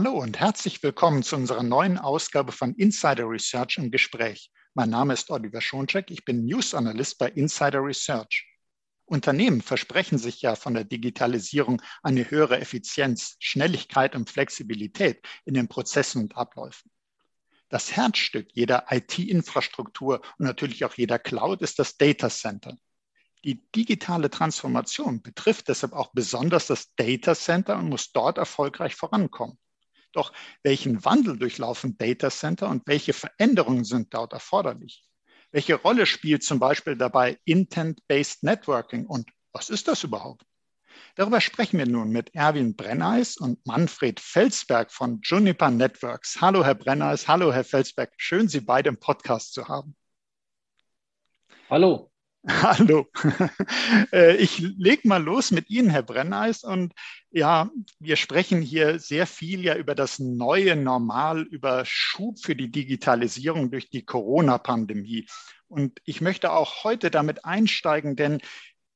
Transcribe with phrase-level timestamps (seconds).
[0.00, 4.52] Hallo und herzlich willkommen zu unserer neuen Ausgabe von Insider Research im Gespräch.
[4.72, 8.46] Mein Name ist Oliver Schoncheck, ich bin News Analyst bei Insider Research.
[9.06, 15.66] Unternehmen versprechen sich ja von der Digitalisierung eine höhere Effizienz, Schnelligkeit und Flexibilität in den
[15.66, 16.92] Prozessen und Abläufen.
[17.68, 22.76] Das Herzstück jeder IT-Infrastruktur und natürlich auch jeder Cloud ist das Data Center.
[23.44, 29.58] Die digitale Transformation betrifft deshalb auch besonders das Data Center und muss dort erfolgreich vorankommen.
[30.12, 30.32] Doch
[30.62, 35.04] welchen Wandel durchlaufen Data Center und welche Veränderungen sind dort erforderlich?
[35.50, 40.44] Welche Rolle spielt zum Beispiel dabei Intent-Based Networking und was ist das überhaupt?
[41.14, 46.40] Darüber sprechen wir nun mit Erwin Brenneis und Manfred Felsberg von Juniper Networks.
[46.40, 48.12] Hallo, Herr Brenneis, hallo, Herr Felsberg.
[48.16, 49.96] Schön, Sie beide im Podcast zu haben.
[51.70, 52.10] Hallo.
[52.48, 53.06] Hallo.
[54.12, 56.62] Äh, ich lege mal los mit Ihnen, Herr Brenneis.
[56.64, 56.94] Und
[57.30, 62.70] ja, wir sprechen hier sehr viel ja über das neue Normal, über Schub für die
[62.70, 65.26] Digitalisierung durch die Corona-Pandemie.
[65.68, 68.40] Und ich möchte auch heute damit einsteigen, denn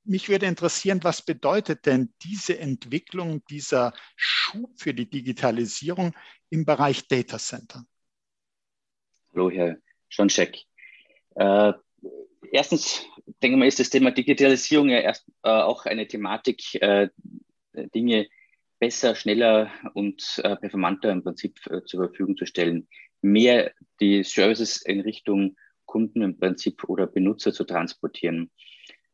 [0.04, 6.14] mich würde interessieren, was bedeutet denn diese Entwicklung, dieser Schub für die Digitalisierung
[6.50, 7.84] im Bereich Data Center?
[9.32, 9.76] Hallo, Herr
[10.08, 10.64] Schoncheck.
[11.34, 11.72] Äh,
[12.50, 13.06] erstens
[13.42, 17.08] denke mal, ist das Thema Digitalisierung ja erst äh, auch eine Thematik, äh,
[17.94, 18.28] Dinge
[18.78, 22.88] besser, schneller und äh, performanter im Prinzip äh, zur Verfügung zu stellen.
[23.20, 28.50] Mehr die Services in Richtung Kunden im Prinzip oder Benutzer zu transportieren.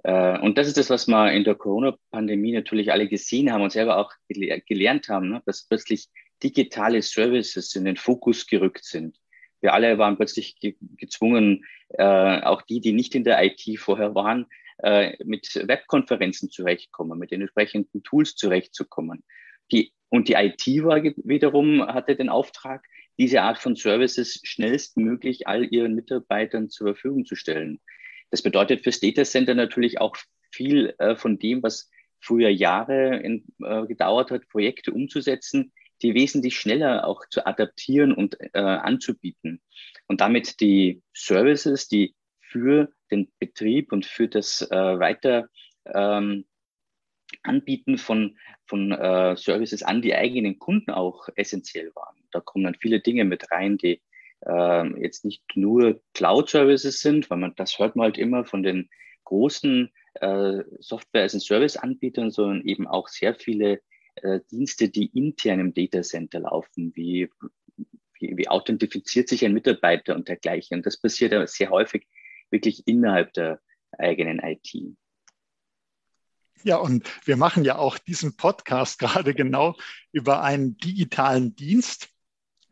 [0.04, 3.72] Äh, und das ist das, was wir in der Corona-Pandemie natürlich alle gesehen haben und
[3.72, 5.42] selber auch gelernt haben, ne?
[5.44, 6.08] dass plötzlich
[6.42, 9.18] digitale Services in den Fokus gerückt sind.
[9.60, 14.14] Wir alle waren plötzlich ge gezwungen, äh, auch die, die nicht in der IT vorher
[14.14, 14.46] waren,
[14.78, 19.24] äh, mit Webkonferenzen zurechtkommen, mit den entsprechenden Tools zurechtzukommen.
[19.72, 22.84] Die, und die IT war wiederum, hatte den Auftrag,
[23.18, 27.80] diese Art von Services schnellstmöglich all ihren Mitarbeitern zur Verfügung zu stellen.
[28.30, 30.16] Das bedeutet fürs Data Center natürlich auch
[30.52, 35.72] viel äh, von dem, was früher Jahre in, äh, gedauert hat, Projekte umzusetzen,
[36.02, 39.60] die wesentlich schneller auch zu adaptieren und äh, anzubieten.
[40.06, 45.48] Und damit die Services, die für den Betrieb und für das äh, weiter
[45.86, 46.44] ähm,
[47.42, 52.16] Anbieten von, von äh, Services an die eigenen Kunden auch essentiell waren.
[52.32, 54.00] Da kommen dann viele Dinge mit rein, die
[54.46, 58.88] äh, jetzt nicht nur Cloud-Services sind, weil man das hört man halt immer von den
[59.24, 63.80] großen äh, Software-as-a-Service-Anbietern, sondern eben auch sehr viele
[64.22, 67.30] äh, Dienste, die intern im Data Center laufen, wie,
[68.18, 70.78] wie, wie authentifiziert sich ein Mitarbeiter und dergleichen.
[70.78, 72.06] Und das passiert ja sehr häufig
[72.50, 73.60] wirklich innerhalb der
[73.98, 74.96] eigenen IT.
[76.64, 79.76] Ja, und wir machen ja auch diesen Podcast gerade genau
[80.12, 82.08] über einen digitalen Dienst,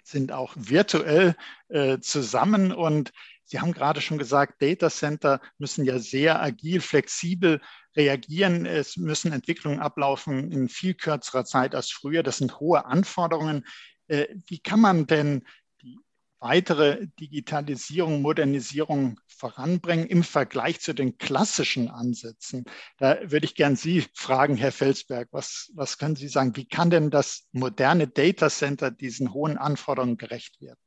[0.03, 1.35] sind auch virtuell
[1.69, 3.13] äh, zusammen und
[3.49, 7.61] Sie haben gerade schon gesagt, Data Center müssen ja sehr agil, flexibel
[7.97, 8.67] reagieren.
[8.67, 12.23] Es müssen Entwicklungen ablaufen in viel kürzerer Zeit als früher.
[12.23, 13.67] Das sind hohe Anforderungen.
[14.09, 15.43] Äh, wie kann man denn
[15.83, 15.99] die
[16.39, 22.65] weitere Digitalisierung, Modernisierung voranbringen im Vergleich zu den klassischen Ansätzen?
[22.99, 26.57] Da würde ich gern Sie fragen, Herr Felsberg, was, was können Sie sagen?
[26.57, 30.79] Wie kann denn das moderne Data Center diesen hohen Anforderungen gerecht werden?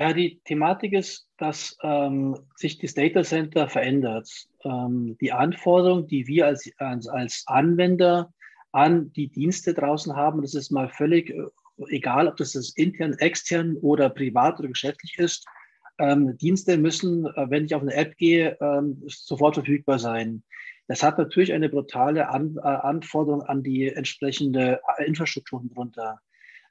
[0.00, 4.30] Ja, die Thematik ist, dass ähm, sich das Data Center verändert.
[4.62, 8.32] Ähm, die Anforderungen, die wir als, als, als Anwender
[8.70, 11.42] an die Dienste draußen haben, das ist mal völlig äh,
[11.88, 15.44] egal, ob das, das intern, extern oder privat oder geschäftlich ist.
[15.98, 20.44] Ähm, Dienste müssen, äh, wenn ich auf eine App gehe, ähm, sofort verfügbar sein.
[20.86, 26.20] Das hat natürlich eine brutale an, äh, Anforderung an die entsprechende Infrastruktur drunter.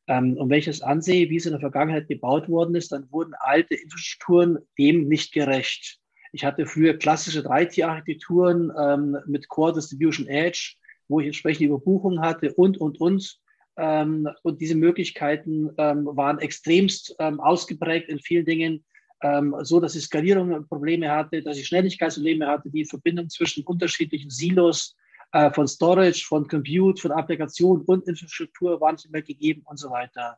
[0.07, 3.11] Ähm, und wenn ich das ansehe, wie es in der Vergangenheit gebaut worden ist, dann
[3.11, 5.99] wurden alte Infrastrukturen dem nicht gerecht.
[6.31, 10.75] Ich hatte früher klassische 3T-Architekturen ähm, mit Core Distribution Edge,
[11.07, 13.39] wo ich entsprechende Überbuchungen hatte und, und, und.
[13.77, 18.85] Ähm, und diese Möglichkeiten ähm, waren extremst ähm, ausgeprägt in vielen Dingen,
[19.21, 24.29] ähm, so dass ich Skalierung Probleme hatte, dass ich Schnelligkeitsprobleme hatte, die Verbindung zwischen unterschiedlichen
[24.29, 24.95] Silos
[25.31, 29.89] äh, von Storage, von Compute, von Applikation und Infrastruktur waren nicht mehr gegeben und so
[29.89, 30.37] weiter.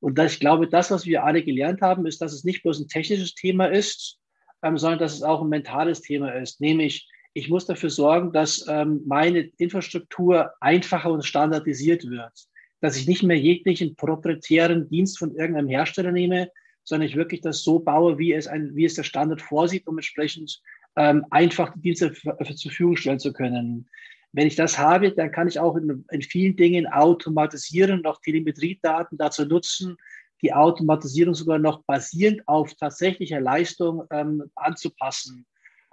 [0.00, 2.88] Und ich glaube, das, was wir alle gelernt haben, ist, dass es nicht bloß ein
[2.88, 4.18] technisches Thema ist,
[4.62, 6.60] ähm, sondern dass es auch ein mentales Thema ist.
[6.60, 12.32] Nämlich, ich muss dafür sorgen, dass ähm, meine Infrastruktur einfacher und standardisiert wird.
[12.80, 16.50] Dass ich nicht mehr jeglichen proprietären Dienst von irgendeinem Hersteller nehme,
[16.82, 19.96] sondern ich wirklich das so baue, wie es, ein, wie es der Standard vorsieht, um
[19.96, 20.60] entsprechend
[20.96, 23.88] ähm, einfach die Dienste zur Verfügung stellen zu können.
[24.34, 29.16] Wenn ich das habe, dann kann ich auch in, in vielen Dingen automatisieren auch Telemetriedaten
[29.16, 29.96] dazu nutzen,
[30.42, 35.46] die Automatisierung sogar noch basierend auf tatsächlicher Leistung ähm, anzupassen.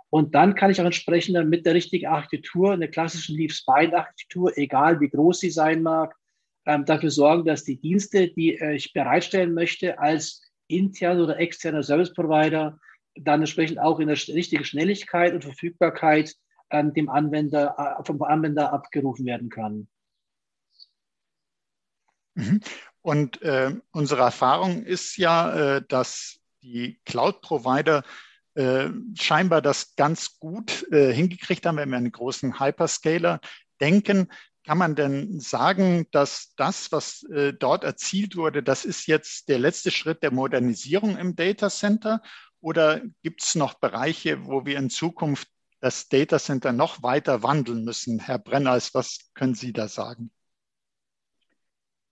[0.09, 4.99] Und dann kann ich auch entsprechend dann mit der richtigen Architektur, einer klassischen Leaf-Spine-Architektur, egal
[4.99, 6.15] wie groß sie sein mag,
[6.65, 11.83] ähm, dafür sorgen, dass die Dienste, die äh, ich bereitstellen möchte, als interner oder externer
[11.83, 12.79] Service Provider,
[13.13, 16.33] dann entsprechend auch in der richtigen Schnelligkeit und Verfügbarkeit
[16.71, 19.87] ähm, dem Anwender, äh, vom Anwender abgerufen werden kann.
[22.35, 22.61] Mhm.
[23.01, 28.03] Und äh, unsere Erfahrung ist ja, äh, dass die Cloud-Provider
[28.53, 33.39] äh, scheinbar das ganz gut äh, hingekriegt haben, wenn wir an großen Hyperscaler
[33.79, 34.27] denken.
[34.63, 37.25] Kann man denn sagen, dass das, was
[37.57, 42.21] dort erzielt wurde, das ist jetzt der letzte Schritt der Modernisierung im Data Center?
[42.59, 45.47] Oder gibt es noch Bereiche, wo wir in Zukunft
[45.81, 48.19] das Data Center noch weiter wandeln müssen?
[48.19, 50.31] Herr Brenners, was können Sie da sagen?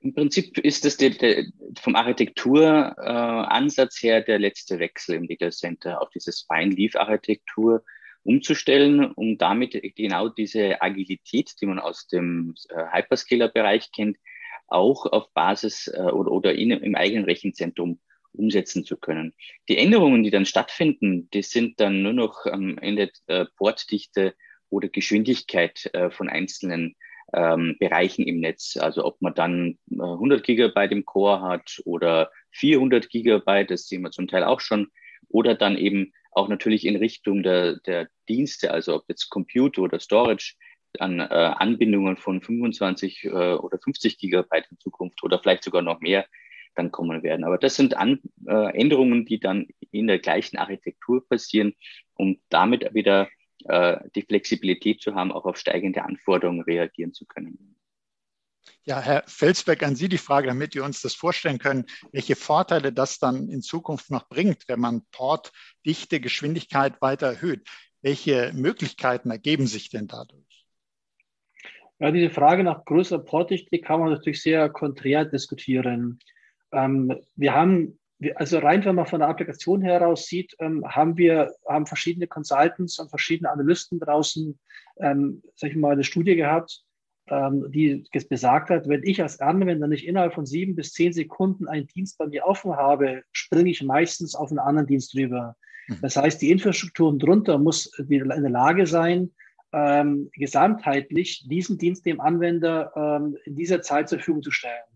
[0.02, 1.46] Im Prinzip ist das der, der,
[1.80, 7.84] vom Architekturansatz äh, her der letzte Wechsel im Data Center auf diese Spine-Leaf-Architektur
[8.24, 14.18] umzustellen, um damit genau diese Agilität, die man aus dem äh, Hyperscaler-Bereich kennt,
[14.68, 18.00] auch auf Basis äh, oder, oder in, im eigenen Rechenzentrum
[18.34, 19.34] umsetzen zu können.
[19.68, 24.36] Die Änderungen, die dann stattfinden, die sind dann nur noch am Ende äh, Portdichte
[24.70, 26.96] oder Geschwindigkeit äh, von einzelnen
[27.34, 28.78] ähm, Bereichen im Netz.
[28.78, 34.02] Also ob man dann 100 äh, Gigabyte im Core hat oder 400 Gigabyte, das sehen
[34.02, 34.88] wir zum Teil auch schon,
[35.28, 40.00] oder dann eben auch natürlich in Richtung der, der Dienste, also ob jetzt Compute oder
[40.00, 40.56] Storage,
[40.98, 46.00] an äh, Anbindungen von 25 äh, oder 50 Gigabyte in Zukunft oder vielleicht sogar noch
[46.00, 46.26] mehr
[46.76, 47.44] dann kommen werden.
[47.44, 51.74] Aber das sind an, äh, Änderungen, die dann in der gleichen Architektur passieren,
[52.16, 53.30] um damit wieder
[53.66, 57.76] äh, die Flexibilität zu haben, auch auf steigende Anforderungen reagieren zu können.
[58.84, 62.94] Ja, Herr Felsberg, an Sie die Frage, damit wir uns das vorstellen können, welche Vorteile
[62.94, 67.68] das dann in Zukunft noch bringt, wenn man Portdichte, Geschwindigkeit weiter erhöht.
[68.02, 70.66] Welche Möglichkeiten ergeben sich denn dadurch?
[72.00, 76.20] Ja, diese Frage nach größerer Portdichte kann man natürlich sehr konträr diskutieren.
[76.72, 78.00] Ähm, wir haben
[78.36, 83.00] also rein, wenn man von der Applikation heraus sieht, ähm, haben wir haben verschiedene Consultants
[83.00, 84.60] und verschiedene Analysten draußen,
[85.00, 86.84] ähm, sag ich mal, eine Studie gehabt,
[87.30, 91.68] ähm, die besagt hat, wenn ich als Anwender nicht innerhalb von sieben bis zehn Sekunden
[91.68, 95.56] einen Dienst bei mir offen habe, springe ich meistens auf einen anderen Dienst rüber.
[95.88, 96.00] Mhm.
[96.02, 99.32] Das heißt, die Infrastruktur drunter muss in der Lage sein,
[99.72, 104.89] ähm, gesamtheitlich diesen Dienst dem Anwender ähm, in dieser Zeit zur Verfügung zu stellen.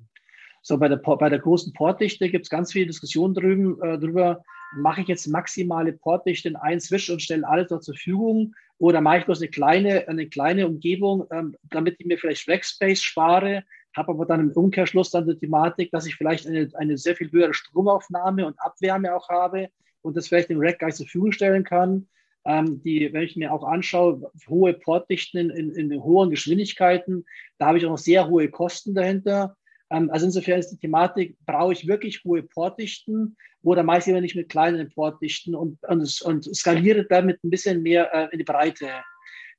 [0.65, 4.41] So bei der, bei der großen Portdichte gibt es ganz viele Diskussionen drüben, äh, drüber,
[4.75, 9.01] mache ich jetzt maximale Portdichte in einen Switch und stelle alles noch zur Verfügung oder
[9.01, 13.63] mache ich bloß eine kleine, eine kleine Umgebung, ähm, damit ich mir vielleicht Rackspace spare,
[13.95, 17.31] habe aber dann im Umkehrschluss dann die Thematik, dass ich vielleicht eine, eine sehr viel
[17.31, 19.69] höhere Stromaufnahme und Abwärme auch habe
[20.01, 22.07] und das vielleicht dem Rack gleich zur Verfügung stellen kann.
[22.45, 27.25] Ähm, die, wenn ich mir auch anschaue, hohe Portdichten in, in, in hohen Geschwindigkeiten,
[27.57, 29.55] da habe ich auch noch sehr hohe Kosten dahinter.
[29.93, 34.35] Ähm, also insofern ist die Thematik, brauche ich wirklich hohe Portdichten oder mache immer nicht
[34.35, 38.89] mit kleinen Portdichten und, und, und skaliere damit ein bisschen mehr äh, in die Breite.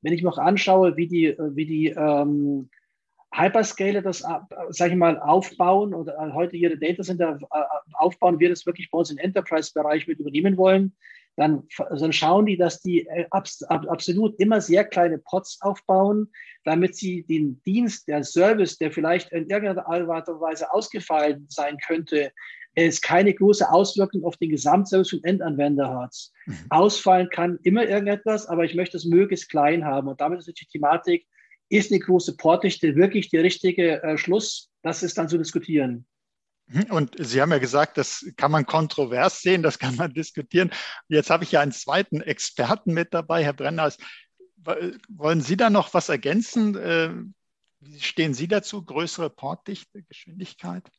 [0.02, 2.68] Wenn ich mir auch anschaue, wie die, wie die ähm,
[3.34, 4.38] Hyperscaler das, äh,
[4.70, 7.62] sage ich mal, aufbauen oder äh, heute ihre Data Center äh,
[7.94, 10.94] aufbauen, wir das wirklich bei uns im Enterprise-Bereich mit übernehmen wollen,
[11.36, 16.30] dann, dann schauen die, dass die abs, absolut immer sehr kleine Pots aufbauen,
[16.64, 21.78] damit sie den Dienst, der Service, der vielleicht in irgendeiner Art und Weise ausgefallen sein
[21.86, 22.32] könnte,
[22.74, 26.14] es keine große Auswirkung auf den Gesamtservice vom Endanwender hat.
[26.46, 26.58] Mhm.
[26.70, 30.08] Ausfallen kann immer irgendetwas, aber ich möchte es möglichst klein haben.
[30.08, 31.26] Und damit ist die Thematik,
[31.68, 34.70] ist eine große Portdichte wirklich der richtige äh, Schluss?
[34.82, 36.06] Das ist dann zu diskutieren.
[36.66, 36.84] Mhm.
[36.90, 40.70] Und Sie haben ja gesagt, das kann man kontrovers sehen, das kann man diskutieren.
[41.08, 43.98] Jetzt habe ich ja einen zweiten Experten mit dabei, Herr Brenners.
[45.08, 46.76] Wollen Sie da noch was ergänzen?
[46.76, 47.10] Äh,
[47.80, 48.84] wie stehen Sie dazu?
[48.84, 50.90] Größere Portdichte, Geschwindigkeit?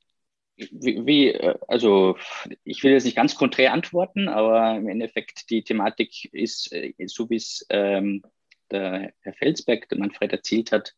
[0.58, 2.18] Wie, äh, also
[2.64, 7.30] ich will jetzt nicht ganz konträr antworten, aber im Endeffekt die Thematik ist, äh, so
[7.30, 8.24] wie es ähm,
[8.72, 10.96] der Herr Felsberg, der Manfred erzählt hat,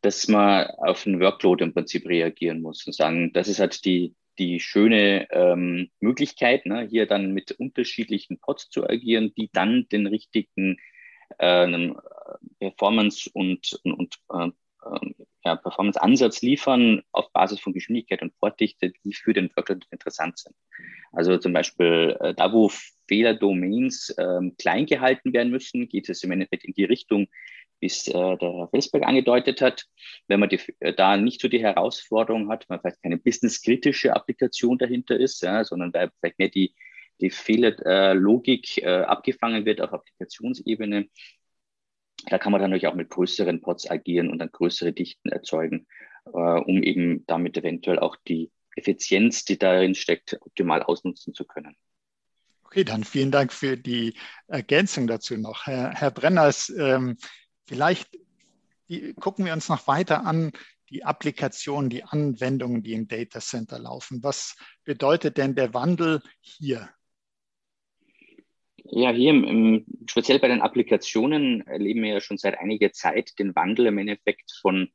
[0.00, 4.14] dass man auf den Workload im Prinzip reagieren muss und sagen, das ist halt die,
[4.38, 10.06] die schöne ähm, Möglichkeit, ne, hier dann mit unterschiedlichen Pods zu agieren, die dann den
[10.06, 10.76] richtigen
[11.38, 11.94] äh,
[12.58, 19.14] Performance und, und, und äh, ja, Performance-Ansatz liefern auf Basis von Geschwindigkeit und Portdichte, die
[19.14, 20.56] für den Workload interessant sind.
[21.12, 22.70] Also zum Beispiel äh, da, wo
[23.08, 27.28] Fehlerdomains ähm, klein gehalten werden müssen, geht es im Endeffekt in die Richtung,
[27.80, 29.84] wie es äh, der Herr Felsberg angedeutet hat.
[30.26, 34.78] Wenn man die, äh, da nicht so die Herausforderung hat, weil vielleicht keine businesskritische Applikation
[34.78, 36.74] dahinter ist, ja, sondern weil vielleicht mehr die,
[37.20, 41.08] die Fehlerlogik äh, abgefangen wird auf Applikationsebene,
[42.28, 45.86] da kann man dann natürlich auch mit größeren Pods agieren und dann größere Dichten erzeugen,
[46.26, 51.76] äh, um eben damit eventuell auch die Effizienz, die darin steckt, optimal ausnutzen zu können.
[52.64, 54.14] Okay, dann vielen Dank für die
[54.48, 55.66] Ergänzung dazu noch.
[55.66, 57.16] Herr, Herr Brenners, ähm,
[57.64, 58.08] vielleicht
[58.88, 60.52] die, gucken wir uns noch weiter an,
[60.90, 64.22] die Applikationen, die Anwendungen, die im Data Center laufen.
[64.22, 66.88] Was bedeutet denn der Wandel hier?
[68.90, 73.38] Ja, hier im, im, speziell bei den Applikationen erleben wir ja schon seit einiger Zeit
[73.38, 74.88] den Wandel im Endeffekt von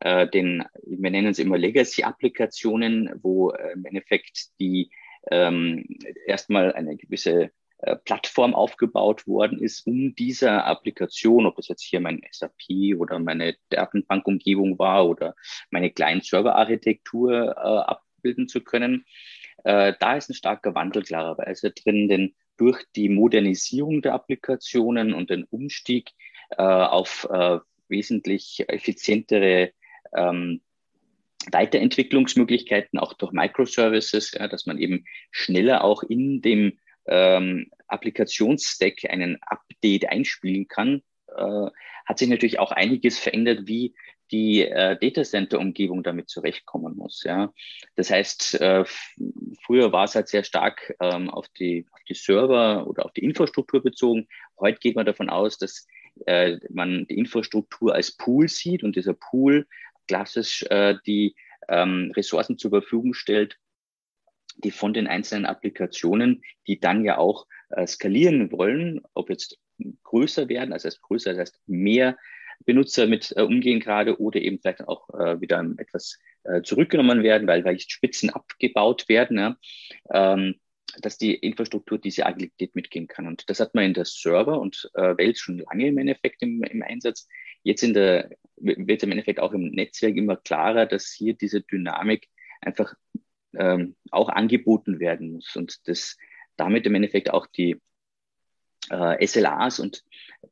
[0.00, 4.90] äh, den, wir nennen es immer Legacy-Applikationen, wo äh, im Endeffekt die
[5.30, 5.84] ähm,
[6.26, 12.00] erstmal eine gewisse äh, Plattform aufgebaut worden ist, um dieser Applikation, ob das jetzt hier
[12.00, 15.34] mein SAP oder meine Datenbankumgebung war oder
[15.70, 19.04] meine kleinen Serverarchitektur äh, abbilden zu können.
[19.64, 25.30] Äh, da ist ein starker Wandel klarerweise drin, denn durch die Modernisierung der Applikationen und
[25.30, 26.10] den Umstieg
[26.50, 29.72] äh, auf äh, wesentlich effizientere
[30.14, 30.60] ähm,
[31.50, 39.38] Weiterentwicklungsmöglichkeiten auch durch Microservices, ja, dass man eben schneller auch in dem ähm, Applikationsstack einen
[39.42, 41.02] Update einspielen kann,
[41.34, 41.70] äh,
[42.06, 43.94] hat sich natürlich auch einiges verändert, wie
[44.30, 47.22] die äh, Datacenter-Umgebung damit zurechtkommen muss.
[47.24, 47.52] Ja.
[47.96, 48.84] Das heißt, äh,
[49.64, 53.24] früher war es halt sehr stark ähm, auf, die, auf die Server oder auf die
[53.24, 54.28] Infrastruktur bezogen.
[54.58, 55.86] Heute geht man davon aus, dass
[56.26, 59.66] äh, man die Infrastruktur als Pool sieht und dieser Pool
[60.06, 61.34] klassisch äh, die
[61.68, 63.58] ähm, Ressourcen zur Verfügung stellt,
[64.56, 69.58] die von den einzelnen Applikationen, die dann ja auch äh, skalieren wollen, ob jetzt
[70.02, 72.16] größer werden, also heißt größer, das heißt mehr
[72.64, 77.46] Benutzer mit äh, umgehen gerade oder eben vielleicht auch äh, wieder etwas äh, zurückgenommen werden,
[77.46, 79.56] weil vielleicht Spitzen abgebaut werden, ja,
[80.12, 80.54] ähm,
[81.00, 83.26] dass die Infrastruktur diese Agilität mitgehen kann.
[83.26, 86.62] Und das hat man in der Server- und äh, Welt schon lange im Endeffekt im,
[86.62, 87.28] im Einsatz.
[87.62, 92.28] Jetzt in der, wird im Endeffekt auch im Netzwerk immer klarer, dass hier diese Dynamik
[92.60, 92.94] einfach
[93.54, 96.16] ähm, auch angeboten werden muss und das
[96.56, 97.80] damit im Endeffekt auch die
[98.90, 100.04] äh, SLAs und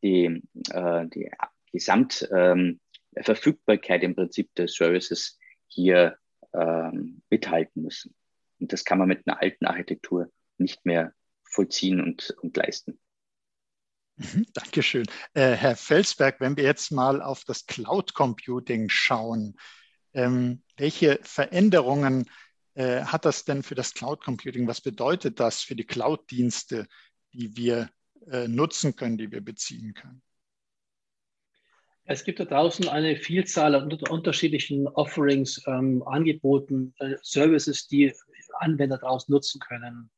[0.02, 1.30] die, äh, die
[1.72, 6.16] Gesamtverfügbarkeit ähm, im Prinzip der Services hier
[6.54, 8.14] ähm, mithalten müssen.
[8.58, 11.12] Und das kann man mit einer alten Architektur nicht mehr
[11.44, 12.98] vollziehen und, und leisten.
[14.16, 15.06] Mhm, Dankeschön.
[15.34, 19.58] Äh, Herr Felsberg, wenn wir jetzt mal auf das Cloud Computing schauen,
[20.14, 22.30] ähm, welche Veränderungen
[22.74, 24.66] äh, hat das denn für das Cloud Computing?
[24.66, 26.86] Was bedeutet das für die Cloud-Dienste,
[27.32, 27.90] die wir
[28.30, 30.22] äh, nutzen können, die wir beziehen können?
[32.08, 38.14] Es gibt da draußen eine Vielzahl an unterschiedlichen Offerings, ähm, Angeboten, äh, Services, die
[38.60, 40.08] Anwender draußen nutzen können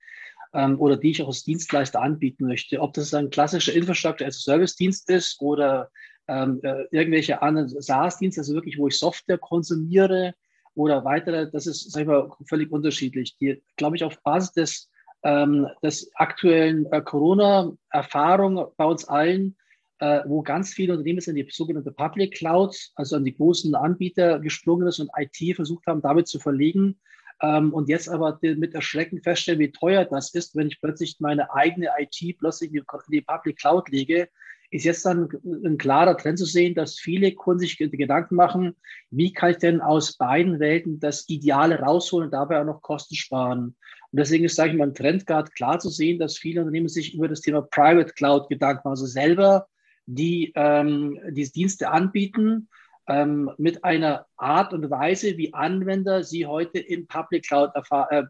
[0.52, 2.80] ähm, oder die ich auch als Dienstleister anbieten möchte.
[2.80, 5.90] Ob das ein klassischer Infrastructure as a Service-Dienst ist oder
[6.28, 10.34] ähm, äh, irgendwelche anderen SaaS-Dienste, also wirklich, wo ich Software konsumiere
[10.74, 13.36] oder weitere, das ist, sag ich mal, völlig unterschiedlich.
[13.38, 14.90] Die, glaube ich, auf Basis des,
[15.22, 19.56] ähm, des aktuellen äh, Corona-Erfahrung bei uns allen,
[20.00, 24.38] äh, wo ganz viele Unternehmen in die sogenannte Public Cloud, also an die großen Anbieter
[24.38, 26.98] gesprungen ist und IT versucht haben, damit zu verlegen.
[27.40, 31.52] Ähm, und jetzt aber mit Erschrecken feststellen, wie teuer das ist, wenn ich plötzlich meine
[31.52, 34.28] eigene IT plötzlich in die Public Cloud lege,
[34.70, 35.28] ist jetzt dann
[35.64, 38.76] ein klarer Trend zu sehen, dass viele Kunden sich Gedanken machen,
[39.10, 43.14] wie kann ich denn aus beiden Welten das Ideale rausholen und dabei auch noch Kosten
[43.14, 43.76] sparen.
[44.10, 46.88] Und deswegen ist, sage ich mal, ein Trend gerade klar zu sehen, dass viele Unternehmen
[46.88, 49.68] sich über das Thema Private Cloud Gedanken machen, also selber
[50.08, 52.68] die ähm, diese Dienste anbieten
[53.08, 58.24] ähm, mit einer Art und Weise, wie Anwender sie heute in Public Cloud äh,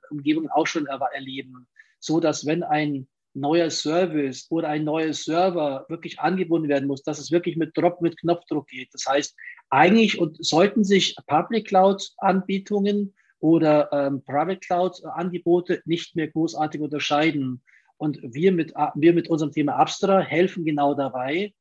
[0.51, 1.69] auch schon erleben,
[2.01, 7.21] so dass wenn ein neuer Service oder ein neuer Server wirklich angebunden werden muss, dass
[7.21, 8.93] es wirklich mit Drop, mit Knopfdruck geht.
[8.93, 9.37] Das heißt,
[9.71, 16.81] eigentlich und sollten sich Public Cloud Anbietungen oder ähm, Private Cloud Angebote nicht mehr großartig
[16.81, 17.63] unterscheiden.
[17.99, 21.53] Und wir mit, wir mit unserem Thema Abstra helfen genau dabei,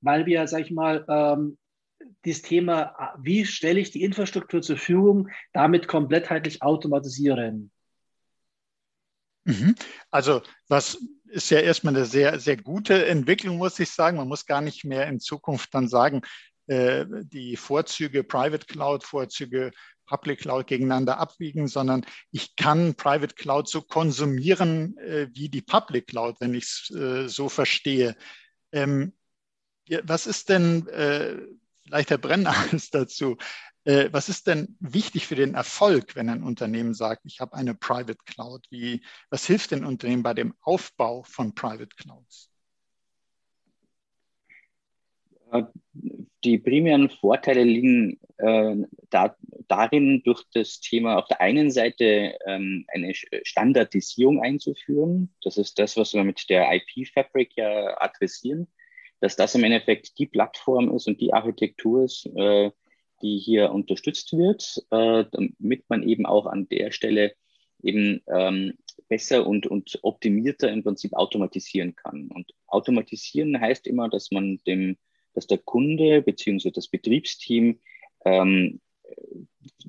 [0.00, 1.58] weil wir, sag ich mal, ähm,
[2.24, 7.70] das Thema, wie stelle ich die Infrastruktur zur Verfügung, damit komplettheitlich automatisieren.
[9.44, 9.74] Mhm.
[10.10, 14.16] Also was ist ja erstmal eine sehr, sehr gute Entwicklung, muss ich sagen.
[14.16, 16.22] Man muss gar nicht mehr in Zukunft dann sagen,
[16.66, 19.70] äh, die Vorzüge Private Cloud, Vorzüge
[20.06, 26.08] Public Cloud gegeneinander abwiegen, sondern ich kann Private Cloud so konsumieren äh, wie die Public
[26.08, 28.16] Cloud, wenn ich es äh, so verstehe.
[28.72, 29.12] Ähm,
[30.04, 31.36] was ist denn, äh,
[31.84, 33.36] vielleicht Herr Brenner ist dazu,
[33.84, 37.74] äh, was ist denn wichtig für den Erfolg, wenn ein Unternehmen sagt, ich habe eine
[37.74, 38.66] Private Cloud?
[38.70, 42.50] Wie, was hilft den Unternehmen bei dem Aufbau von Private Clouds?
[45.52, 45.62] Äh,
[46.44, 48.76] die primären Vorteile liegen äh,
[49.10, 49.36] da,
[49.68, 55.34] darin, durch das Thema auf der einen Seite ähm, eine Standardisierung einzuführen.
[55.42, 58.68] Das ist das, was wir mit der IP-Fabric ja adressieren,
[59.20, 62.70] dass das im Endeffekt die Plattform ist und die Architektur ist, äh,
[63.22, 67.32] die hier unterstützt wird, äh, damit man eben auch an der Stelle
[67.82, 68.74] eben ähm,
[69.08, 72.28] besser und, und optimierter im Prinzip automatisieren kann.
[72.34, 74.96] Und automatisieren heißt immer, dass man dem,
[75.34, 77.80] dass der Kunde beziehungsweise das Betriebsteam
[78.24, 78.80] ähm,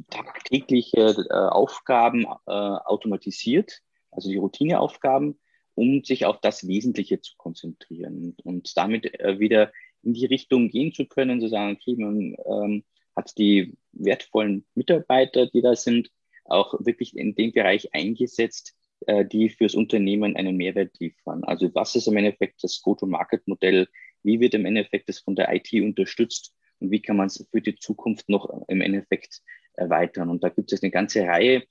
[0.10, 3.82] tagtägliche äh, Aufgaben äh, automatisiert,
[4.12, 5.40] also die Routineaufgaben,
[5.78, 10.92] um sich auf das Wesentliche zu konzentrieren und damit äh, wieder in die Richtung gehen
[10.92, 12.84] zu können, zu sagen, okay, man ähm,
[13.16, 16.10] hat die wertvollen Mitarbeiter, die da sind,
[16.46, 21.44] auch wirklich in dem Bereich eingesetzt, äh, die fürs Unternehmen einen Mehrwert liefern.
[21.44, 23.88] Also was ist im Endeffekt das Go-to-Market-Modell?
[24.24, 26.56] Wie wird im Endeffekt das von der IT unterstützt?
[26.80, 29.44] Und wie kann man es für die Zukunft noch im Endeffekt
[29.74, 30.30] erweitern?
[30.30, 31.64] Und da gibt es eine ganze Reihe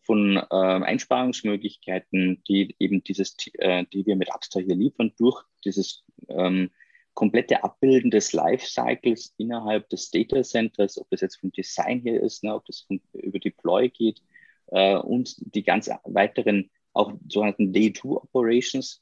[0.00, 6.04] von äh, Einsparungsmöglichkeiten, die eben dieses, äh, die wir mit Abstra hier liefern, durch dieses
[6.28, 6.70] ähm,
[7.14, 12.42] komplette Abbilden des Lifecycles innerhalb des Data Centers, ob das jetzt vom Design her ist,
[12.42, 14.22] ne, ob das von, über Deploy geht
[14.68, 19.00] äh, und die ganz weiteren auch sogenannten Day-2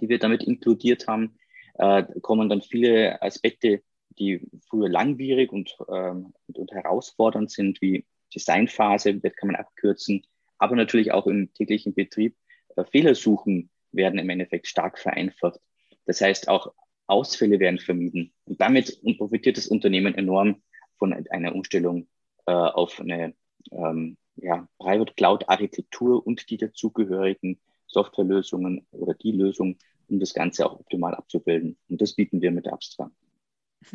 [0.00, 1.36] die wir damit inkludiert haben,
[1.74, 3.82] äh, kommen dann viele Aspekte,
[4.18, 10.22] die früher langwierig und, ähm, und, und herausfordernd sind, wie Designphase, das kann man abkürzen,
[10.58, 12.36] aber natürlich auch im täglichen Betrieb.
[12.76, 15.60] Äh, Fehlersuchen werden im Endeffekt stark vereinfacht.
[16.06, 16.72] Das heißt, auch
[17.06, 18.32] Ausfälle werden vermieden.
[18.44, 20.62] Und damit profitiert das Unternehmen enorm
[20.98, 22.08] von einer Umstellung
[22.46, 23.34] äh, auf eine
[23.72, 29.76] ähm, ja, Private Cloud Architektur und die dazugehörigen Softwarelösungen oder die Lösung,
[30.08, 31.76] um das Ganze auch optimal abzubilden.
[31.88, 33.12] Und das bieten wir mit Abstract.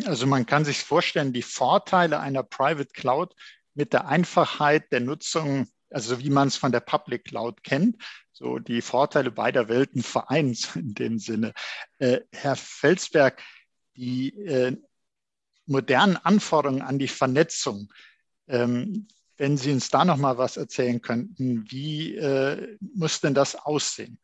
[0.05, 3.35] Also man kann sich vorstellen, die Vorteile einer Private Cloud
[3.75, 8.59] mit der Einfachheit der Nutzung, also wie man es von der Public Cloud kennt, so
[8.59, 11.53] die Vorteile beider Welten vereint in dem Sinne.
[11.99, 13.41] Äh, Herr Felsberg,
[13.95, 14.75] die äh,
[15.67, 17.91] modernen Anforderungen an die Vernetzung,
[18.47, 19.07] ähm,
[19.37, 24.17] wenn Sie uns da noch mal was erzählen könnten, wie äh, muss denn das aussehen?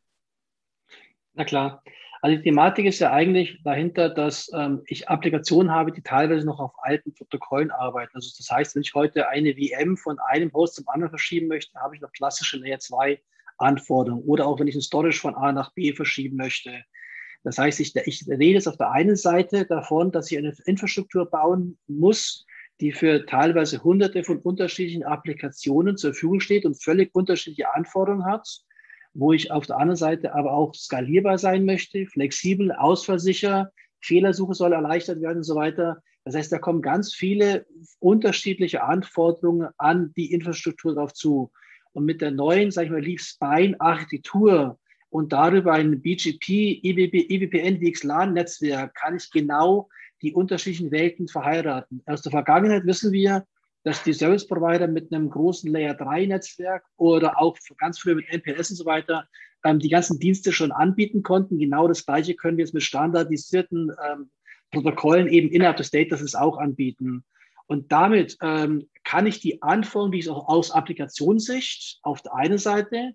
[1.34, 1.84] Na klar.
[2.24, 6.60] Also die Thematik ist ja eigentlich dahinter, dass ähm, ich Applikationen habe, die teilweise noch
[6.60, 8.12] auf alten Protokollen arbeiten.
[8.14, 11.80] Also das heißt, wenn ich heute eine VM von einem Host zum anderen verschieben möchte,
[11.80, 13.20] habe ich noch klassische Layer 2
[13.58, 16.84] Anforderungen oder auch wenn ich ein Storage von A nach B verschieben möchte.
[17.44, 21.26] Das heißt, ich, ich rede jetzt auf der einen Seite davon, dass ich eine Infrastruktur
[21.26, 22.46] bauen muss,
[22.82, 28.62] die für teilweise hunderte von unterschiedlichen Applikationen zur Verfügung steht und völlig unterschiedliche Anforderungen hat,
[29.14, 34.74] wo ich auf der anderen Seite aber auch skalierbar sein möchte, flexibel, ausfallsicher, Fehlersuche soll
[34.74, 36.02] erleichtert werden und so weiter.
[36.26, 37.66] Das heißt, da kommen ganz viele
[38.00, 41.52] unterschiedliche Anforderungen an die Infrastruktur drauf zu.
[41.94, 47.28] Und mit der neuen, sage ich mal, Leaf Spine Architektur und darüber ein BGP, EVP,
[47.30, 49.90] EVPN, VXLAN-Netzwerk kann ich genau
[50.22, 52.02] die unterschiedlichen Welten verheiraten.
[52.06, 53.46] Aus der Vergangenheit wissen wir,
[53.84, 58.30] dass die Service Provider mit einem großen Layer 3 Netzwerk oder auch ganz früher mit
[58.30, 59.28] NPS und so weiter
[59.64, 61.58] ähm, die ganzen Dienste schon anbieten konnten.
[61.58, 64.30] Genau das Gleiche können wir jetzt mit standardisierten ähm,
[64.72, 67.24] Protokollen eben innerhalb des Datasets auch anbieten.
[67.68, 72.58] Und damit ähm, kann ich die Anforderungen, die ich auch aus Applikationssicht auf der einen
[72.58, 73.14] Seite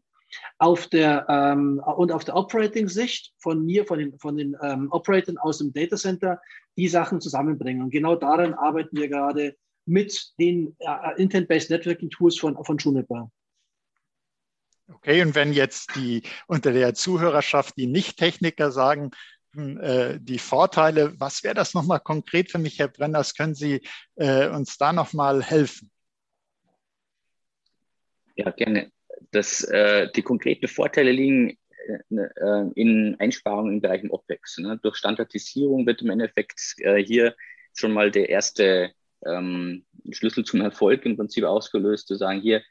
[0.59, 5.39] auf der, ähm, und auf der Operating-Sicht von mir, von den, von den ähm, Operatoren
[5.39, 6.41] aus dem Data Center,
[6.77, 7.83] die Sachen zusammenbringen.
[7.83, 13.31] Und genau daran arbeiten wir gerade mit den äh, Intent-Based Networking Tools von, von Juniper.
[14.89, 19.11] Okay, und wenn jetzt die unter der Zuhörerschaft die Nicht-Techniker sagen,
[19.53, 23.35] hm, äh, die Vorteile, was wäre das nochmal konkret für mich, Herr Brenners?
[23.35, 23.81] Können Sie
[24.17, 25.91] äh, uns da nochmal helfen?
[28.37, 28.91] Ja, gerne
[29.31, 31.59] dass äh, die konkreten Vorteile liegen
[32.11, 34.59] äh, äh, in Einsparungen im Bereich OPEX.
[34.59, 34.79] Ne?
[34.83, 37.35] Durch Standardisierung wird im Endeffekt äh, hier
[37.75, 38.93] schon mal der erste
[39.25, 42.63] ähm, Schlüssel zum Erfolg im Prinzip ausgelöst, zu sagen, hier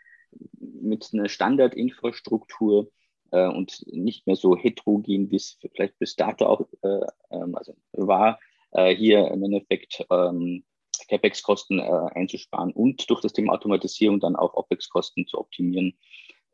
[0.60, 2.92] mit einer Standardinfrastruktur
[3.32, 7.76] äh, und nicht mehr so heterogen, wie es vielleicht bis dato auch äh, ähm, also
[7.94, 8.40] war,
[8.72, 10.64] äh, hier im Endeffekt ähm,
[11.10, 15.98] CapEx-Kosten äh, einzusparen und durch das Thema Automatisierung dann auch OPEX-Kosten zu optimieren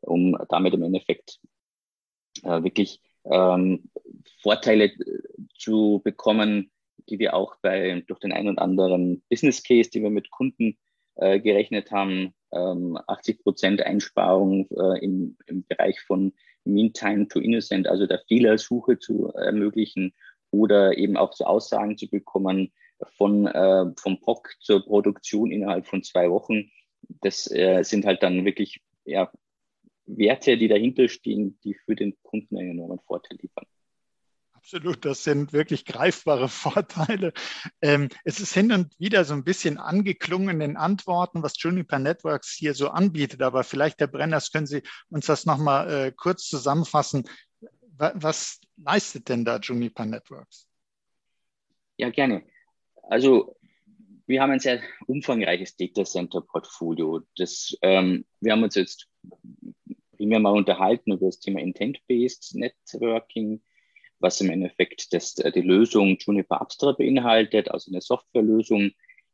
[0.02, 1.40] um damit im Endeffekt
[2.42, 3.90] äh, wirklich ähm,
[4.42, 5.22] Vorteile äh,
[5.54, 6.70] zu bekommen,
[7.08, 10.76] die wir auch bei, durch den einen oder anderen Business Case, die wir mit Kunden
[11.16, 16.32] äh, gerechnet haben, ähm, 80 Prozent Einsparung äh, im, im Bereich von
[16.64, 20.14] Mean Time to Innocent, also der Fehlersuche zu ermöglichen
[20.50, 22.72] oder eben auch so Aussagen zu bekommen
[23.16, 26.70] von, äh, vom POC zur Produktion innerhalb von zwei Wochen.
[27.20, 29.32] Das äh, sind halt dann wirklich ja,
[30.06, 33.66] Werte, die dahinter stehen, die für den Kunden einen enormen Vorteil liefern.
[34.64, 37.32] Absolut, das sind wirklich greifbare Vorteile.
[37.80, 41.98] Ähm, es ist hin und wieder so ein bisschen angeklungen in den Antworten, was Juniper
[41.98, 43.42] Networks hier so anbietet.
[43.42, 47.24] Aber vielleicht, Herr Brenners, können Sie uns das nochmal äh, kurz zusammenfassen.
[47.98, 50.68] Was leistet denn da Juniper Networks?
[51.96, 52.44] Ja, gerne.
[53.02, 53.56] Also
[54.26, 57.22] wir haben ein sehr umfangreiches Data Center Portfolio.
[57.36, 59.08] Das, ähm, wir haben uns jetzt
[60.16, 63.60] primär mal unterhalten über das Thema Intent-Based Networking
[64.22, 68.92] was im Endeffekt das, äh, die Lösung Juniper Abstract beinhaltet, also eine Softwarelösung,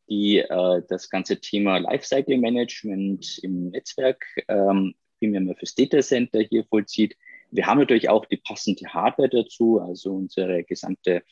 [0.08, 6.64] die äh, das ganze Thema Lifecycle Management im Netzwerk ähm, primär fürs Data Center hier
[6.64, 7.16] vollzieht.
[7.50, 11.22] Wir haben natürlich auch die passende Hardware dazu, also unsere gesamte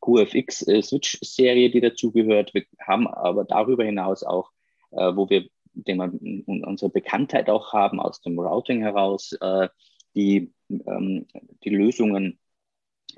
[0.00, 2.54] QFX äh, Switch Serie, die dazugehört.
[2.54, 4.50] Wir haben aber darüber hinaus auch,
[4.92, 5.48] äh, wo wir
[5.86, 9.68] den wir unsere Bekanntheit auch haben aus dem Routing heraus, äh,
[10.14, 11.26] die, ähm,
[11.64, 12.38] die Lösungen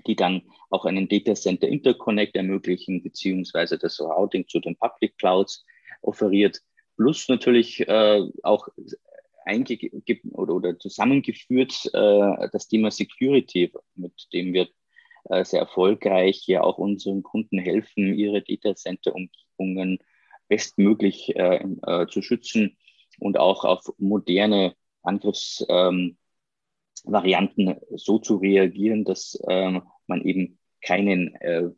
[0.06, 5.64] die dann auch einen Data Center Interconnect ermöglichen, beziehungsweise das Routing zu den Public Clouds
[6.02, 6.60] offeriert,
[6.96, 8.68] plus natürlich äh, auch
[10.32, 14.68] oder, oder zusammengeführt äh, das Thema Security, mit dem wir
[15.24, 19.98] äh, sehr erfolgreich hier auch unseren Kunden helfen, ihre Data Center Umgebungen
[20.48, 22.76] bestmöglich äh, äh, zu schützen
[23.18, 26.16] und auch auf moderne Angriffs ähm,
[27.04, 31.68] Varianten so zu reagieren, dass ähm, man eben keinen äh,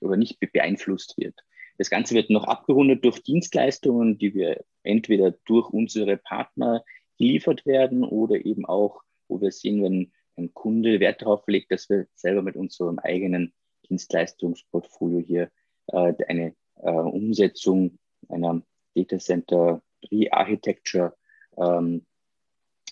[0.00, 1.34] oder nicht beeinflusst wird.
[1.78, 6.84] Das Ganze wird noch abgerundet durch Dienstleistungen, die wir entweder durch unsere Partner
[7.18, 11.88] geliefert werden oder eben auch, wo wir sehen, wenn ein Kunde Wert darauf legt, dass
[11.88, 13.52] wir selber mit unserem eigenen
[13.88, 15.50] Dienstleistungsportfolio hier
[15.88, 18.62] äh, eine äh, Umsetzung einer
[18.94, 21.16] Data Center Re-Architecture
[21.56, 22.06] ähm,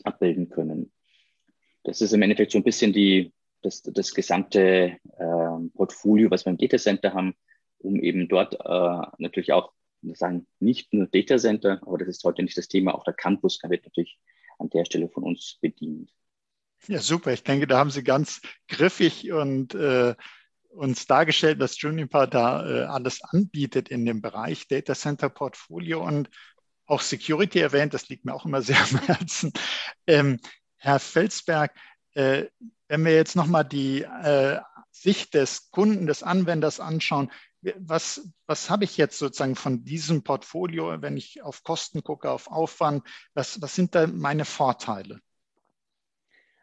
[0.04, 0.92] abbilden können.
[1.88, 6.50] Das ist im Endeffekt so ein bisschen die, das, das gesamte äh, Portfolio, was wir
[6.50, 7.34] im Data Center haben,
[7.78, 9.72] um eben dort äh, natürlich auch,
[10.12, 13.58] sagen, nicht nur Data Center, aber das ist heute nicht das Thema, auch der Campus
[13.66, 14.18] wird natürlich
[14.58, 16.12] an der Stelle von uns bedient.
[16.88, 17.32] Ja, super.
[17.32, 20.14] Ich denke, da haben Sie ganz griffig und äh,
[20.68, 26.28] uns dargestellt, was Juniper da äh, alles anbietet in dem Bereich Data Center Portfolio und
[26.84, 27.94] auch Security erwähnt.
[27.94, 29.52] Das liegt mir auch immer sehr am Herzen.
[30.06, 30.38] Ähm,
[30.78, 31.72] Herr Felsberg,
[32.14, 32.46] äh,
[32.88, 34.60] wenn wir jetzt nochmal die äh,
[34.90, 37.30] Sicht des Kunden, des Anwenders anschauen,
[37.76, 42.48] was, was habe ich jetzt sozusagen von diesem Portfolio, wenn ich auf Kosten gucke, auf
[42.50, 45.20] Aufwand, was, was sind da meine Vorteile?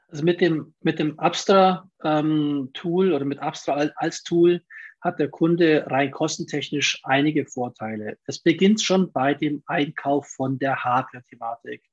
[0.07, 4.63] Also mit dem, mit dem Abstra-Tool ähm, oder mit Abstra als Tool
[5.01, 8.17] hat der Kunde rein kostentechnisch einige Vorteile.
[8.25, 11.83] Es beginnt schon bei dem Einkauf von der Hardware-Thematik.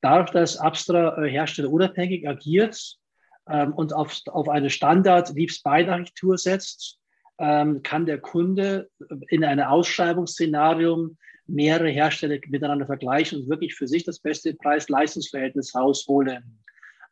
[0.00, 2.96] Dadurch, dass Abstra äh, herstellerunabhängig agiert
[3.48, 6.98] ähm, und auf, auf eine Standard-Liebst-Beide-Architektur setzt,
[7.38, 8.90] ähm, kann der Kunde
[9.28, 11.10] in einem Ausschreibungsszenario
[11.46, 16.60] mehrere Hersteller miteinander vergleichen und wirklich für sich das beste Preis-Leistungsverhältnis rausholen.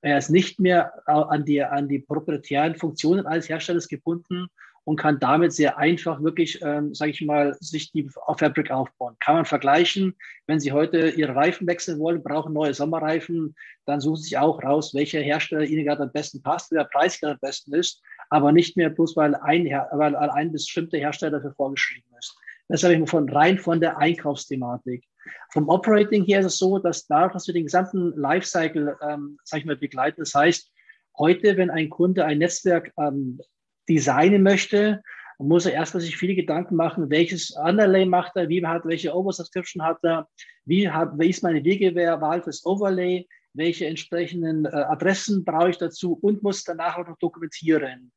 [0.03, 4.49] Er ist nicht mehr an die, an die proprietären Funktionen eines Herstellers gebunden
[4.87, 9.16] und kann damit sehr einfach wirklich, ähm, sage ich mal, sich die Fabric aufbauen.
[9.18, 10.14] Kann man vergleichen,
[10.46, 14.62] wenn Sie heute Ihre Reifen wechseln wollen, brauchen neue Sommerreifen, dann suchen Sie sich auch
[14.62, 18.53] raus, welcher Hersteller Ihnen gerade am besten passt, wer Preis gerade am besten ist, aber
[18.53, 22.38] nicht mehr bloß, weil ein, weil ein bestimmter Hersteller dafür vorgeschrieben ist.
[22.68, 25.05] Das habe ich von rein von der Einkaufsthematik.
[25.51, 29.61] Vom Operating her ist es so, dass dadurch, dass wir den gesamten Lifecycle, ähm, sag
[29.61, 30.70] ich mal, begleiten, das heißt,
[31.18, 33.40] heute, wenn ein Kunde ein Netzwerk ähm,
[33.88, 35.03] designen möchte,
[35.38, 39.85] muss er erstmal sich viele Gedanken machen, welches Underlay macht er, wie hat, welche Oversubscription
[39.85, 40.29] hat er,
[40.64, 46.18] wie, hat, wie ist meine Wegewahl fürs Overlay, welche entsprechenden äh, Adressen brauche ich dazu
[46.22, 48.12] und muss danach auch noch dokumentieren.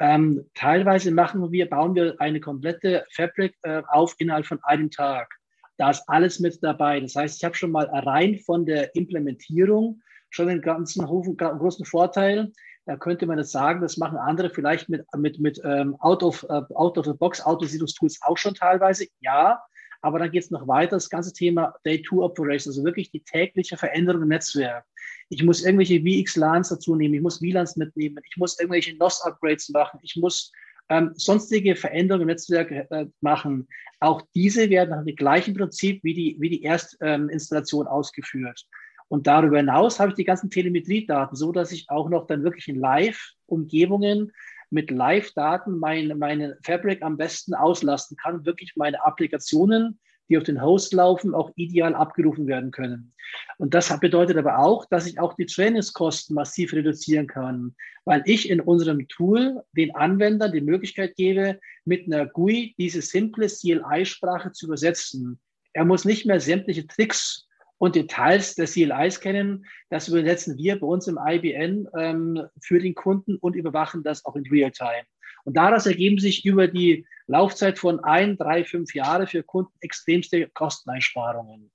[0.00, 5.32] Ähm, teilweise machen wir, bauen wir eine komplette Fabric äh, auf innerhalb von einem Tag.
[5.76, 7.00] Da ist alles mit dabei.
[7.00, 10.00] Das heißt, ich habe schon mal rein von der Implementierung
[10.30, 12.52] schon einen ganzen großen Vorteil.
[12.86, 16.44] Da könnte man jetzt sagen, das machen andere vielleicht mit, mit, mit ähm, out, of,
[16.44, 19.06] uh, out of the box Autosiedlungstools auch schon teilweise.
[19.20, 19.62] Ja,
[20.02, 24.20] aber dann geht es noch weiter, das ganze Thema Day-2-Operations, also wirklich die tägliche Veränderung
[24.20, 24.84] im Netzwerk.
[25.30, 30.00] Ich muss irgendwelche VX-LANs dazu nehmen, ich muss VLANs mitnehmen, ich muss irgendwelche NOS-Upgrades machen,
[30.02, 30.52] ich muss
[30.90, 33.66] ähm, sonstige Veränderungen im Netzwerk äh, machen.
[34.00, 38.66] Auch diese werden nach dem gleichen Prinzip wie die, wie die Erstinstallation ähm, ausgeführt.
[39.14, 42.66] Und darüber hinaus habe ich die ganzen Telemetriedaten, so dass ich auch noch dann wirklich
[42.66, 44.32] in Live-Umgebungen
[44.70, 50.00] mit Live-Daten mein, meine Fabric am besten auslasten kann, wirklich meine Applikationen
[50.30, 53.12] die auf den Host laufen, auch ideal abgerufen werden können.
[53.58, 58.48] Und das bedeutet aber auch, dass ich auch die Trainingskosten massiv reduzieren kann, weil ich
[58.48, 64.64] in unserem Tool den Anwendern die Möglichkeit gebe, mit einer GUI diese simple CLI-Sprache zu
[64.64, 65.38] übersetzen.
[65.74, 67.46] Er muss nicht mehr sämtliche Tricks
[67.84, 69.66] und Details der CLIs kennen.
[69.90, 74.36] Das übersetzen wir bei uns im IBN ähm, für den Kunden und überwachen das auch
[74.36, 75.04] in Realtime.
[75.44, 80.48] Und daraus ergeben sich über die Laufzeit von ein, drei, fünf Jahre für Kunden extremste
[80.48, 81.70] Kosteneinsparungen.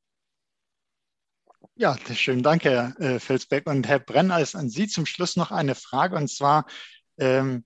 [1.75, 3.67] Ja, schönen Dank, Herr äh, Felsbeck.
[3.67, 6.15] Und Herr Brenner, ist an Sie zum Schluss noch eine Frage.
[6.15, 6.65] Und zwar,
[7.19, 7.63] ähm,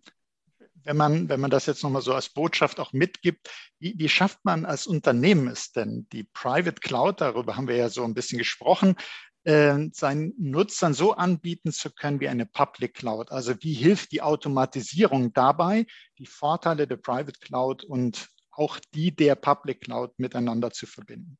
[0.83, 4.43] wenn man, wenn man das jetzt nochmal so als Botschaft auch mitgibt, wie, wie schafft
[4.43, 8.37] man als Unternehmen es denn, die Private Cloud, darüber haben wir ja so ein bisschen
[8.37, 8.95] gesprochen,
[9.43, 13.31] äh, seinen Nutzern so anbieten zu können wie eine Public Cloud.
[13.31, 15.85] Also wie hilft die Automatisierung dabei,
[16.17, 21.37] die Vorteile der Private Cloud und auch die der Public Cloud miteinander zu verbinden?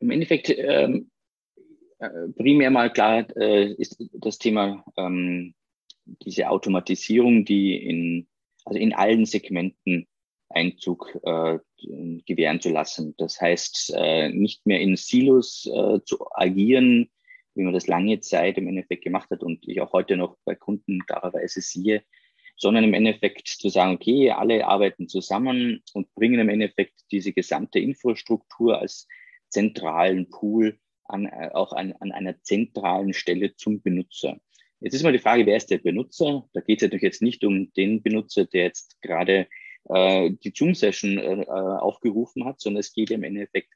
[0.00, 1.10] Im Endeffekt ähm,
[1.98, 5.54] äh, primär mal klar äh, ist das Thema ähm,
[6.06, 8.28] diese Automatisierung, die in,
[8.64, 10.06] also in allen Segmenten
[10.48, 11.58] Einzug äh,
[12.26, 13.14] gewähren zu lassen.
[13.18, 17.10] Das heißt, äh, nicht mehr in Silos äh, zu agieren,
[17.54, 20.54] wie man das lange Zeit im Endeffekt gemacht hat und ich auch heute noch bei
[20.54, 22.02] Kunden klarerweise sehe,
[22.56, 27.78] sondern im Endeffekt zu sagen, okay, alle arbeiten zusammen und bringen im Endeffekt diese gesamte
[27.78, 29.08] Infrastruktur als
[29.48, 34.38] zentralen Pool an, äh, auch an, an einer zentralen Stelle zum Benutzer.
[34.80, 36.48] Jetzt ist mal die Frage, wer ist der Benutzer?
[36.52, 39.48] Da geht es natürlich jetzt nicht um den Benutzer, der jetzt gerade
[39.88, 43.72] äh, die Zoom-Session äh, äh, aufgerufen hat, sondern es geht im Endeffekt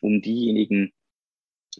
[0.00, 0.92] um diejenigen,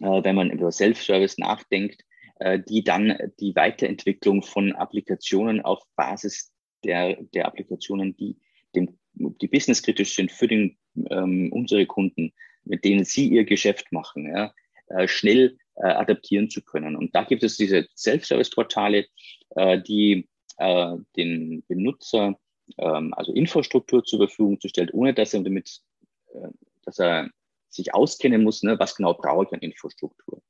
[0.01, 2.05] äh, wenn man über Self-Service nachdenkt,
[2.41, 6.53] äh, die dann die Weiterentwicklung von Applikationen auf Basis
[6.85, 8.37] der, der Applikationen, die
[8.75, 10.79] dem, die businesskritisch sind für den,
[11.11, 12.33] ähm, unsere Kunden,
[12.65, 14.53] mit denen sie ihr Geschäft machen, ja,
[14.89, 16.97] äh, schnell äh, adaptieren zu können.
[16.97, 19.07] Und da gibt es diese Self-Service-Portale,
[19.51, 22.39] äh, die äh, den Benutzer
[22.77, 25.81] ähm, also Infrastruktur zur Verfügung zu stellen, ohne dass er damit,
[26.35, 26.49] äh,
[26.85, 27.31] dass er
[27.69, 30.43] sich auskennen muss, ne, was genau brauche ich an Infrastruktur.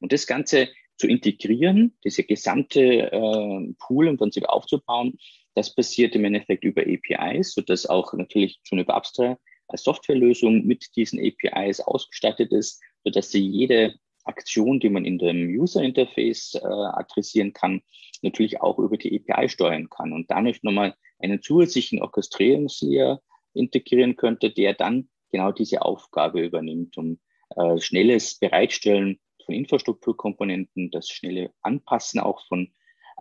[0.00, 5.18] Und das Ganze zu integrieren, diese gesamte äh, Pool im Prinzip aufzubauen,
[5.54, 10.94] das passiert im Endeffekt über APIs, sodass auch natürlich schon über Abstra als Softwarelösung mit
[10.96, 13.94] diesen APIs ausgestattet ist, sodass sie jede
[14.24, 17.82] Aktion, die man in dem User Interface äh, adressieren kann,
[18.22, 23.20] natürlich auch über die API steuern kann und dadurch nochmal einen zusätzlichen Orchestrierungslayer
[23.52, 27.18] integrieren könnte, der dann genau diese Aufgabe übernimmt, um
[27.56, 32.72] äh, schnelles Bereitstellen von Infrastrukturkomponenten, das schnelle Anpassen auch von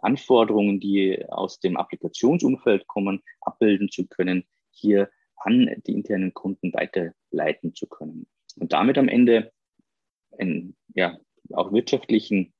[0.01, 7.75] Anforderungen, die aus dem Applikationsumfeld kommen, abbilden zu können, hier an die internen Kunden weiterleiten
[7.75, 8.27] zu können.
[8.59, 9.51] Und damit am Ende
[10.37, 11.17] einen ja,
[11.51, 12.53] auch wirtschaftlichen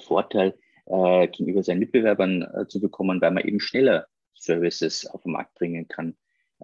[0.00, 5.32] Vorteil äh, gegenüber seinen Mitbewerbern äh, zu bekommen, weil man eben schneller Services auf den
[5.32, 6.16] Markt bringen kann,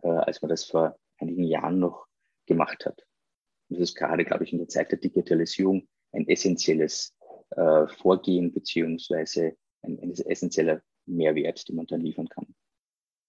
[0.02, 2.06] äh, als man das vor einigen Jahren noch
[2.46, 3.04] gemacht hat.
[3.68, 7.14] Und das ist gerade, glaube ich, in der Zeit der Digitalisierung ein essentielles
[7.50, 12.46] äh, Vorgehen beziehungsweise ein, ein essentieller Mehrwert, den man dann liefern kann.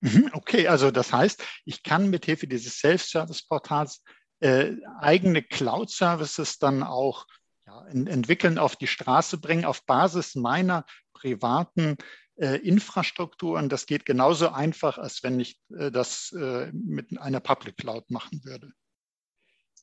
[0.02, 4.02] Mhm, okay, also das heißt, ich kann mit Hilfe dieses Self-Service-Portals
[4.40, 7.26] äh, eigene Cloud-Services dann auch
[7.70, 11.98] ja, entwickeln, auf die Straße bringen, auf Basis meiner privaten
[12.36, 13.70] äh, Infrastrukturen.
[13.70, 18.44] Das geht genauso einfach, als wenn ich äh, das äh, mit einer Public Cloud machen
[18.44, 18.72] würde.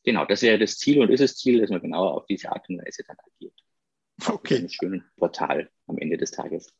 [0.04, 2.68] Genau, das wäre das Ziel und ist das Ziel, dass man genau auf diese Art
[2.68, 3.58] und Weise dann agiert.
[4.24, 4.58] Okay.
[4.58, 6.72] Ein schönes Portal am Ende des Tages.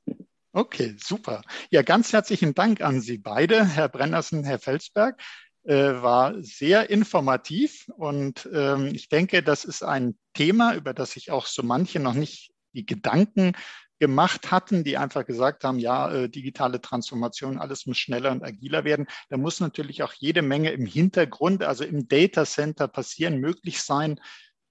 [0.53, 1.42] Okay, super.
[1.71, 5.21] Ja, ganz herzlichen Dank an Sie beide, Herr Brennersen, Herr Felsberg.
[5.66, 11.33] Äh, war sehr informativ und ähm, ich denke, das ist ein Thema, über das sich
[11.33, 13.52] auch so manche noch nicht die Gedanken
[13.98, 18.85] gemacht hatten, die einfach gesagt haben, ja, äh, digitale Transformation, alles muss schneller und agiler
[18.85, 19.09] werden.
[19.29, 24.20] Da muss natürlich auch jede Menge im Hintergrund, also im Data Center passieren, möglich sein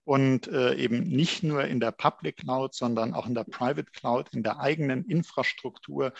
[0.05, 4.29] und äh, eben nicht nur in der Public Cloud, sondern auch in der Private Cloud,
[4.31, 6.13] in der eigenen Infrastruktur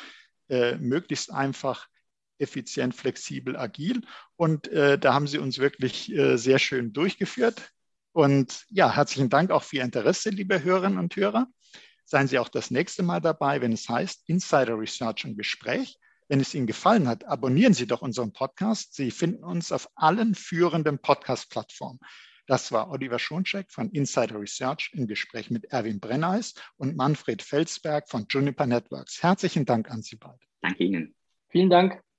[0.50, 1.88] äh, möglichst einfach
[2.38, 4.02] effizient, flexibel, agil.
[4.36, 7.72] Und äh, da haben Sie uns wirklich äh, sehr schön durchgeführt.
[8.12, 11.48] Und ja, herzlichen Dank auch für Ihr Interesse, liebe Hörerinnen und Hörer.
[12.06, 15.98] Seien Sie auch das nächste Mal dabei, wenn es heißt Insider Research und Gespräch.
[16.28, 18.96] Wenn es Ihnen gefallen hat, abonnieren Sie doch unseren Podcast.
[18.96, 22.00] Sie finden uns auf allen führenden Podcast-Plattformen.
[22.48, 28.08] Das war Oliver Schoncheck von Insider Research im Gespräch mit Erwin Brenneis und Manfred Felsberg
[28.08, 29.24] von Juniper Networks.
[29.24, 30.40] Herzlichen Dank an Sie beide.
[30.62, 31.16] Danke Ihnen.
[31.50, 32.05] Vielen Dank.